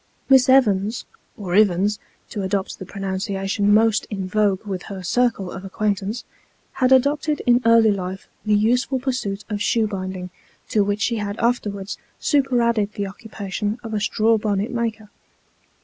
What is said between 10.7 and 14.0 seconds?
which she had afterwards superadded the occupation of a